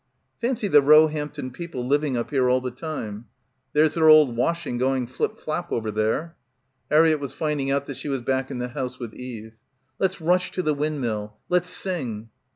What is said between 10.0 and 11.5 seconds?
rush to the windmill.